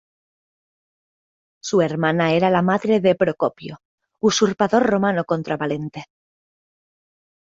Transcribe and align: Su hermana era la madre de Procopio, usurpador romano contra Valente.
Su 1.61 1.81
hermana 1.83 2.31
era 2.33 2.49
la 2.49 2.63
madre 2.63 3.01
de 3.01 3.13
Procopio, 3.13 3.83
usurpador 4.19 4.83
romano 4.89 5.25
contra 5.25 5.57
Valente. 5.57 6.05